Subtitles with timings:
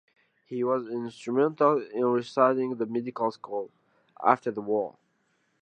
[0.47, 3.69] He was instrumental in restarting the medical school
[4.23, 4.95] after the war.